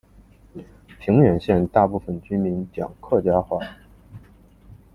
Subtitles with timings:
[0.99, 3.59] 平远县大部分居民讲客家话。